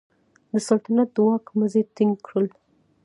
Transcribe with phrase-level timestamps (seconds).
[0.51, 2.47] د سلطنت د واک مزي ټینګ کړل.